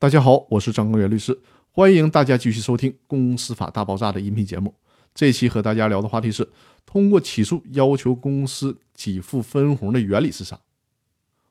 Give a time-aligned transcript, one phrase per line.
[0.00, 1.36] 大家好，我是张根源律师，
[1.72, 4.72] 欢迎大家继续收听《公司法大爆炸》的音频节目。
[5.12, 6.48] 这期和大家聊的话题是：
[6.86, 10.60] 通过起诉要求公司给付分红的原理是啥？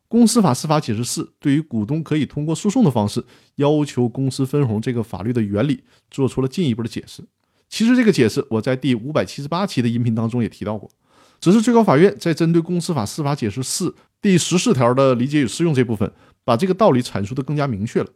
[0.07, 3.25] 公司法司法解释四对于股东可以通过诉讼的方式
[3.55, 7.21] 要求公司分红这个法律的原理做出了进一步的解释。
[7.68, 10.89] 其实这个解释我在第五百七十八期的音频当中也提到过，
[11.41, 16.09] 只是最高法院在针对公司法司法解释四第十四条的理解与适用这部分，
[16.45, 18.07] 把这个道理阐述的更加明确了。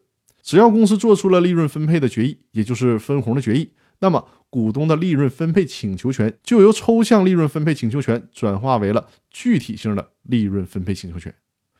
[0.41, 11.33] 只要公司做出了利润分配的决议，也就是分红的决议，那么股东的利润分配请求权就由抽象利润分配请求权转化为了具体性的利润分配请求权。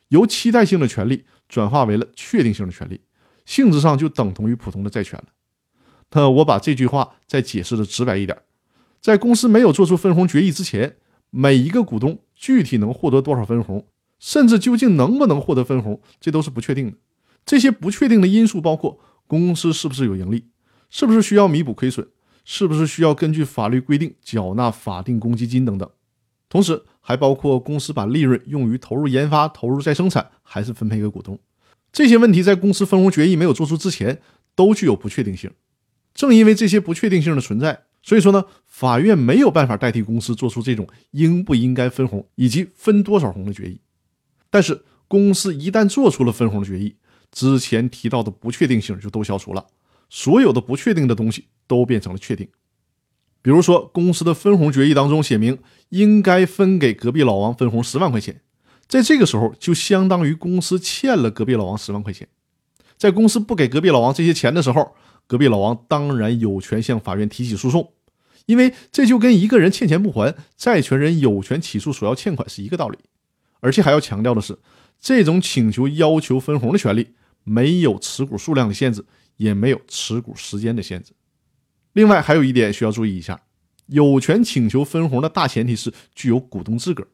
[0.09, 3.01] 由期待性的权利转化为了确定性的权利，
[3.45, 5.25] 性质上就等同于普通的债权了。
[6.11, 8.37] 那我把这句话再解释的直白一点，
[8.99, 10.97] 在公司没有做出分红决议之前，
[11.29, 13.87] 每一个股东具体能获得多少分红，
[14.19, 16.97] 甚至究竟能不能获得分红，这都是不确定的。
[17.45, 20.45] 这些不确定的因素包括公司是不是有盈利，
[20.89, 22.07] 是不是需要弥补亏损，
[22.45, 25.89] 是不是需要根据法律规定缴纳法定公积金等等。
[26.49, 31.39] 同时，还包括公司把利润用于投入研发、投入再生产，还是分配给股东。
[31.93, 34.21] 这些问题在公司分红决议没有做出之前，
[34.53, 35.49] 都具有不确定性。
[36.13, 43.79] 正因为这些不确定性的存在，所以说呢，法院没有办法代替公司做出这种应不应该分红以及分多少红的决议。
[44.49, 46.97] 但是，公司一旦做出了分红的决议，
[47.31, 49.65] 之前提到的不确定性就都消除了，
[50.09, 52.47] 所有的不确定的东西都变成了确定。
[53.41, 55.57] 比如说，公司的分红决议当中写明
[55.89, 58.41] 应该分给隔壁老王分红十万块钱，
[58.87, 62.27] 在这个时候就相当于公司欠了隔壁老王十万块钱。
[62.97, 64.93] 在公司不给隔壁老王这些钱的时候，
[65.25, 67.93] 隔壁老王当然有权向法院提起诉讼，
[68.45, 72.99] 因为这就跟一个人欠钱不还，债权人有权起诉索要欠款是一个道理。
[73.61, 74.59] 而且还要强调的是，
[74.99, 79.03] 这种请求要求分红的权利没有持股数量的限制，
[79.37, 81.13] 也没有持股时间的限制。
[81.93, 83.41] 另外还有一点需要注意一下，
[83.87, 87.07] 有权请求分红的大前提是具有股东资格。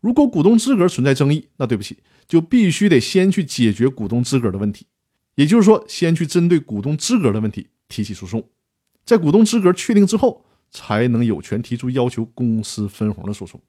[0.00, 4.86] 如果股东资格存在争议，那对不起，就必须得先去解决股东资格的问题，
[5.36, 8.48] 也就是说，先去针对股东资格的问题提起诉讼。
[9.04, 13.60] 在股东资格确定之后，才能有权提出要求公司分红的诉讼。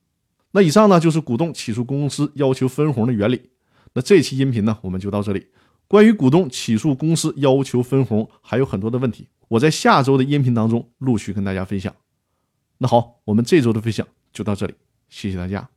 [0.51, 3.49] 那以上呢就是股东起诉公司要求分红的原理。
[3.93, 5.47] 那这期音频呢我们就到这里。
[5.93, 9.27] 关于股东起诉公司要求分红，还有很多的问题。
[9.47, 11.95] 我在下周的音频当中陆续跟大家分享。
[12.79, 14.73] 那好，我们这周的分享就到这里，
[15.07, 15.72] 谢谢大家。